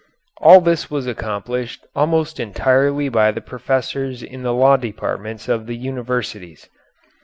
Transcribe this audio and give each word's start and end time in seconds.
All 0.37 0.61
this 0.61 0.89
was 0.89 1.05
accomplished 1.05 1.85
almost 1.95 2.39
entirely 2.39 3.07
by 3.07 3.29
the 3.31 3.39
professors 3.39 4.23
in 4.23 4.41
the 4.41 4.51
law 4.51 4.75
departments 4.75 5.47
of 5.47 5.67
the 5.67 5.75
universities. 5.77 6.67